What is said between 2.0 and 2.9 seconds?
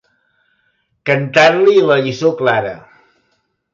lliçó clara.